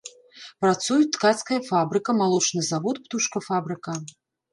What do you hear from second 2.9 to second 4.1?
птушкафабрыка.